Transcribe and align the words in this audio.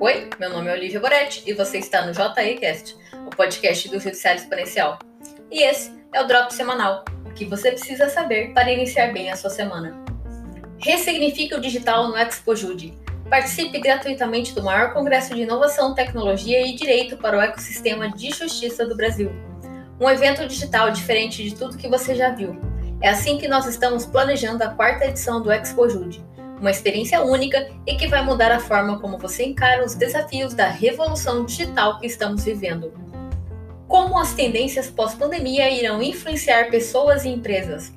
Oi, 0.00 0.30
meu 0.38 0.50
nome 0.50 0.70
é 0.70 0.74
Olivia 0.74 1.00
Boretti 1.00 1.42
e 1.44 1.52
você 1.52 1.78
está 1.78 2.06
no 2.06 2.14
JECast, 2.14 2.96
o 3.26 3.30
podcast 3.30 3.88
do 3.88 3.98
Judiciário 3.98 4.40
Exponencial. 4.40 4.96
E 5.50 5.64
esse 5.64 5.92
é 6.14 6.22
o 6.22 6.24
Drop 6.24 6.54
Semanal, 6.54 7.04
o 7.26 7.32
que 7.32 7.44
você 7.44 7.72
precisa 7.72 8.08
saber 8.08 8.54
para 8.54 8.70
iniciar 8.70 9.12
bem 9.12 9.28
a 9.28 9.34
sua 9.34 9.50
semana. 9.50 10.00
Ressignifique 10.78 11.52
o 11.52 11.60
digital 11.60 12.06
no 12.06 12.16
ExpoJude. 12.16 12.96
Participe 13.28 13.80
gratuitamente 13.80 14.54
do 14.54 14.62
maior 14.62 14.92
congresso 14.92 15.34
de 15.34 15.42
inovação, 15.42 15.96
tecnologia 15.96 16.64
e 16.64 16.76
direito 16.76 17.16
para 17.16 17.36
o 17.36 17.40
ecossistema 17.40 18.08
de 18.08 18.30
justiça 18.30 18.86
do 18.86 18.96
Brasil. 18.96 19.32
Um 20.00 20.08
evento 20.08 20.46
digital 20.46 20.92
diferente 20.92 21.42
de 21.42 21.56
tudo 21.56 21.76
que 21.76 21.88
você 21.88 22.14
já 22.14 22.30
viu. 22.30 22.56
É 23.02 23.08
assim 23.08 23.36
que 23.36 23.48
nós 23.48 23.66
estamos 23.66 24.06
planejando 24.06 24.62
a 24.62 24.68
quarta 24.68 25.06
edição 25.06 25.42
do 25.42 25.50
ExpoJude 25.50 26.24
uma 26.60 26.70
experiência 26.70 27.22
única 27.22 27.70
e 27.86 27.96
que 27.96 28.08
vai 28.08 28.22
mudar 28.24 28.52
a 28.52 28.60
forma 28.60 28.98
como 28.98 29.18
você 29.18 29.44
encara 29.44 29.84
os 29.84 29.94
desafios 29.94 30.54
da 30.54 30.68
revolução 30.68 31.44
digital 31.44 31.98
que 31.98 32.06
estamos 32.06 32.44
vivendo. 32.44 32.92
Como 33.86 34.18
as 34.18 34.34
tendências 34.34 34.90
pós-pandemia 34.90 35.70
irão 35.70 36.02
influenciar 36.02 36.70
pessoas 36.70 37.24
e 37.24 37.28
empresas? 37.28 37.92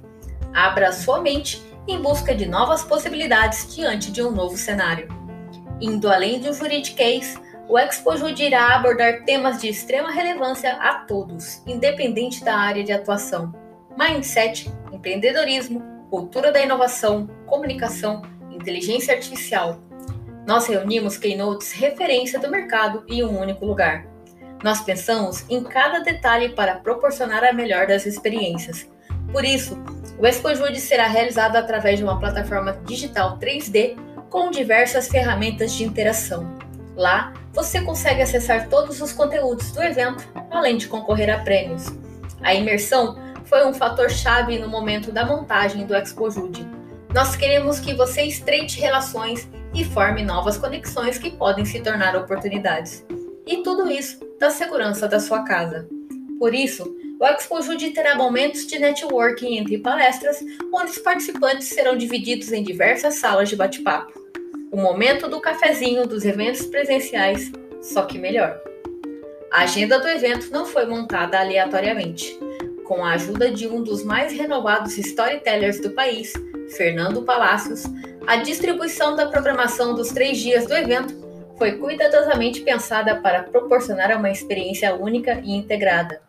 Abra 0.53 0.91
sua 0.91 1.21
mente 1.21 1.61
em 1.87 1.99
busca 2.01 2.33
de 2.33 2.45
novas 2.45 2.83
possibilidades 2.83 3.75
diante 3.75 4.11
de 4.11 4.21
um 4.21 4.31
novo 4.31 4.55
cenário. 4.55 5.07
Indo 5.81 6.09
além 6.09 6.39
do 6.39 6.53
juridiquês, 6.53 7.39
o 7.67 7.77
Expo 7.77 8.15
Jude 8.15 8.43
irá 8.43 8.75
abordar 8.75 9.23
temas 9.23 9.59
de 9.59 9.67
extrema 9.67 10.11
relevância 10.11 10.73
a 10.73 11.05
todos, 11.05 11.61
independente 11.65 12.43
da 12.43 12.55
área 12.55 12.83
de 12.83 12.91
atuação. 12.91 13.53
Mindset, 13.97 14.71
empreendedorismo, 14.91 15.81
cultura 16.09 16.51
da 16.51 16.61
inovação, 16.61 17.27
comunicação, 17.47 18.21
inteligência 18.61 19.13
artificial. 19.13 19.79
Nós 20.47 20.67
reunimos 20.67 21.17
keynotes 21.17 21.71
referência 21.71 22.39
do 22.39 22.49
mercado 22.49 23.03
em 23.07 23.23
um 23.23 23.39
único 23.39 23.65
lugar. 23.65 24.05
Nós 24.63 24.81
pensamos 24.81 25.43
em 25.49 25.63
cada 25.63 25.99
detalhe 25.99 26.49
para 26.49 26.75
proporcionar 26.75 27.43
a 27.43 27.51
melhor 27.51 27.87
das 27.87 28.05
experiências. 28.05 28.87
Por 29.31 29.43
isso, 29.43 29.77
o 30.19 30.27
ExpoJude 30.27 30.79
será 30.79 31.07
realizado 31.07 31.55
através 31.55 31.97
de 31.97 32.03
uma 32.03 32.19
plataforma 32.19 32.73
digital 32.85 33.39
3D 33.39 33.97
com 34.29 34.51
diversas 34.51 35.07
ferramentas 35.07 35.73
de 35.73 35.83
interação. 35.83 36.57
Lá, 36.95 37.33
você 37.53 37.81
consegue 37.81 38.21
acessar 38.21 38.69
todos 38.69 39.01
os 39.01 39.11
conteúdos 39.11 39.71
do 39.71 39.81
evento, 39.81 40.27
além 40.51 40.77
de 40.77 40.87
concorrer 40.87 41.29
a 41.29 41.39
prêmios. 41.39 41.87
A 42.41 42.53
imersão 42.53 43.17
foi 43.45 43.65
um 43.65 43.73
fator 43.73 44.09
chave 44.09 44.59
no 44.59 44.69
momento 44.69 45.11
da 45.11 45.25
montagem 45.25 45.85
do 45.85 45.95
ExpoJude 45.95 46.80
nós 47.13 47.35
queremos 47.35 47.79
que 47.79 47.93
você 47.93 48.23
estreite 48.23 48.79
relações 48.79 49.47
e 49.73 49.83
forme 49.83 50.23
novas 50.23 50.57
conexões 50.57 51.17
que 51.17 51.31
podem 51.31 51.65
se 51.65 51.81
tornar 51.81 52.15
oportunidades. 52.15 53.05
E 53.45 53.57
tudo 53.57 53.91
isso 53.91 54.19
da 54.39 54.49
segurança 54.49 55.07
da 55.07 55.19
sua 55.19 55.43
casa. 55.43 55.87
Por 56.39 56.53
isso, 56.53 56.95
o 57.19 57.25
Expo 57.25 57.61
Jude 57.61 57.91
terá 57.91 58.15
momentos 58.15 58.65
de 58.65 58.79
networking 58.79 59.57
entre 59.57 59.77
palestras, 59.77 60.39
onde 60.73 60.91
os 60.91 60.97
participantes 60.97 61.67
serão 61.67 61.97
divididos 61.97 62.51
em 62.51 62.63
diversas 62.63 63.15
salas 63.15 63.49
de 63.49 63.55
bate-papo. 63.55 64.13
O 64.71 64.77
momento 64.77 65.27
do 65.27 65.41
cafezinho 65.41 66.07
dos 66.07 66.23
eventos 66.23 66.65
presenciais, 66.65 67.51
só 67.81 68.03
que 68.03 68.17
melhor. 68.17 68.57
A 69.51 69.63
agenda 69.63 69.99
do 69.99 70.07
evento 70.07 70.49
não 70.49 70.65
foi 70.65 70.85
montada 70.85 71.37
aleatoriamente. 71.37 72.39
Com 72.85 73.03
a 73.03 73.13
ajuda 73.13 73.51
de 73.51 73.67
um 73.67 73.83
dos 73.83 74.01
mais 74.03 74.31
renovados 74.31 74.97
storytellers 74.97 75.79
do 75.81 75.91
país, 75.91 76.33
Fernando 76.75 77.23
Palácios, 77.23 77.83
a 78.25 78.37
distribuição 78.37 79.15
da 79.15 79.27
programação 79.27 79.93
dos 79.93 80.09
três 80.09 80.37
dias 80.37 80.65
do 80.65 80.73
evento 80.73 81.21
foi 81.57 81.73
cuidadosamente 81.73 82.61
pensada 82.61 83.15
para 83.17 83.43
proporcionar 83.43 84.15
uma 84.17 84.29
experiência 84.29 84.95
única 84.95 85.39
e 85.43 85.51
integrada. 85.51 86.21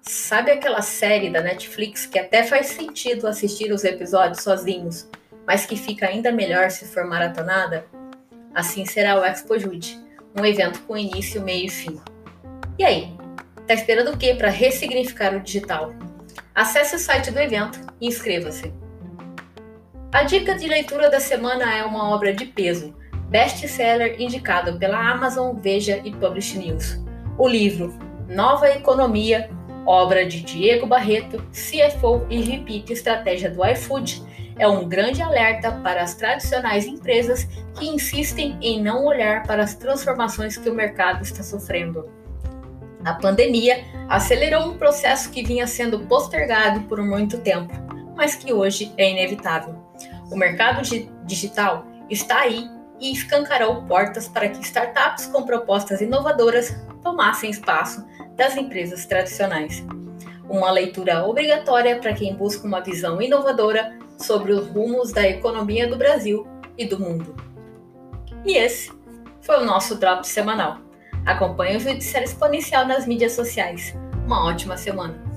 Sabe 0.00 0.50
aquela 0.50 0.82
série 0.82 1.30
da 1.30 1.40
Netflix 1.40 2.06
que 2.06 2.18
até 2.18 2.42
faz 2.44 2.66
sentido 2.68 3.26
assistir 3.26 3.72
os 3.72 3.84
episódios 3.84 4.42
sozinhos, 4.42 5.08
mas 5.46 5.66
que 5.66 5.76
fica 5.76 6.06
ainda 6.06 6.30
melhor 6.30 6.70
se 6.70 6.86
for 6.86 7.04
maratonada? 7.06 7.86
Assim 8.54 8.86
será 8.86 9.20
o 9.20 9.24
Expo 9.24 9.58
Jude, 9.58 9.98
um 10.38 10.44
evento 10.44 10.80
com 10.82 10.96
início, 10.96 11.42
meio 11.42 11.66
e 11.66 11.70
fim. 11.70 12.00
E 12.78 12.84
aí, 12.84 13.16
tá 13.66 13.74
esperando 13.74 14.12
o 14.12 14.16
que 14.16 14.34
para 14.34 14.50
ressignificar 14.50 15.34
o 15.34 15.40
digital? 15.40 15.92
Acesse 16.54 16.96
o 16.96 16.98
site 16.98 17.30
do 17.30 17.40
evento 17.40 17.80
e 18.00 18.06
inscreva-se. 18.06 18.83
A 20.14 20.22
dica 20.22 20.54
de 20.54 20.68
leitura 20.68 21.10
da 21.10 21.18
semana 21.18 21.76
é 21.76 21.82
uma 21.82 22.14
obra 22.14 22.32
de 22.32 22.46
peso, 22.46 22.94
best-seller 23.30 24.14
indicado 24.22 24.78
pela 24.78 25.10
Amazon, 25.10 25.56
Veja 25.56 26.00
e 26.04 26.12
Publish 26.12 26.56
News. 26.56 27.02
O 27.36 27.48
livro 27.48 27.92
Nova 28.28 28.70
Economia, 28.70 29.50
obra 29.84 30.24
de 30.24 30.40
Diego 30.40 30.86
Barreto, 30.86 31.44
CFO 31.50 32.24
e 32.30 32.40
Repeat 32.40 32.92
Estratégia 32.92 33.50
do 33.50 33.66
iFood, 33.66 34.22
é 34.56 34.68
um 34.68 34.88
grande 34.88 35.20
alerta 35.20 35.72
para 35.82 36.04
as 36.04 36.14
tradicionais 36.14 36.86
empresas 36.86 37.48
que 37.76 37.88
insistem 37.88 38.56
em 38.62 38.80
não 38.80 39.04
olhar 39.06 39.42
para 39.42 39.64
as 39.64 39.74
transformações 39.74 40.56
que 40.56 40.70
o 40.70 40.74
mercado 40.74 41.24
está 41.24 41.42
sofrendo. 41.42 42.08
A 43.04 43.14
pandemia 43.14 43.82
acelerou 44.08 44.68
um 44.68 44.78
processo 44.78 45.32
que 45.32 45.42
vinha 45.42 45.66
sendo 45.66 46.06
postergado 46.06 46.82
por 46.82 47.02
muito 47.02 47.38
tempo, 47.38 47.74
mas 48.14 48.34
que 48.34 48.52
hoje 48.52 48.92
é 48.96 49.10
inevitável. 49.10 49.76
O 50.30 50.36
mercado 50.36 50.82
digital 51.24 51.86
está 52.08 52.40
aí 52.40 52.68
e 53.00 53.12
escancarou 53.12 53.82
portas 53.82 54.28
para 54.28 54.48
que 54.48 54.60
startups 54.60 55.26
com 55.26 55.44
propostas 55.44 56.00
inovadoras 56.00 56.74
tomassem 57.02 57.50
espaço 57.50 58.04
das 58.36 58.56
empresas 58.56 59.04
tradicionais. 59.06 59.84
Uma 60.48 60.70
leitura 60.70 61.24
obrigatória 61.24 61.98
para 61.98 62.14
quem 62.14 62.34
busca 62.34 62.66
uma 62.66 62.80
visão 62.80 63.20
inovadora 63.20 63.98
sobre 64.18 64.52
os 64.52 64.68
rumos 64.68 65.12
da 65.12 65.26
economia 65.26 65.88
do 65.88 65.96
Brasil 65.96 66.46
e 66.78 66.86
do 66.86 66.98
mundo. 66.98 67.34
E 68.44 68.56
esse 68.56 68.92
foi 69.40 69.62
o 69.62 69.64
nosso 69.64 69.96
Drop 69.96 70.26
semanal. 70.26 70.78
Acompanhe 71.26 71.76
o 71.76 71.80
Judiciário 71.80 72.26
Exponencial 72.26 72.86
nas 72.86 73.06
mídias 73.06 73.32
sociais. 73.32 73.94
Uma 74.26 74.46
ótima 74.46 74.76
semana! 74.76 75.33